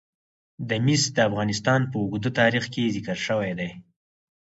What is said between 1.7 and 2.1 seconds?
په